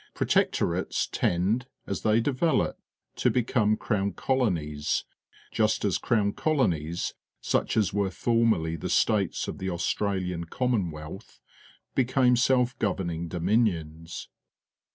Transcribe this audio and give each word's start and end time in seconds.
Protecto 0.15 0.67
rates 0.67 1.05
tend, 1.05 1.67
as 1.85 2.01
they 2.01 2.19
develop, 2.19 2.79
to 3.17 3.29
become 3.29 3.77
Crown 3.77 4.13
Cqloiiies, 4.13 5.03
just 5.51 5.85
as 5.85 5.97
C 5.97 6.01
rown 6.09 6.33
Co 6.33 6.53
lonies, 6.55 7.13
such 7.39 7.77
as 7.77 7.93
were 7.93 8.09
formerh' 8.09 8.79
the 8.79 8.89
states 8.89 9.47
of 9.47 9.59
the 9.59 9.67
Austrahan 9.69 10.49
Com 10.49 10.71
monwealth, 10.71 11.39
become 11.93 12.35
self 12.35 12.75
go\'enimg 12.79 13.29
Domin 13.29 13.67
ions. 13.71 14.27